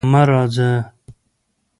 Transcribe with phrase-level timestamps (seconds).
[0.09, 0.71] مه راځه!